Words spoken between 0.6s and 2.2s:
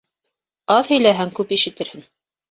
Аҙ һөйләһәң күп ишетерһең.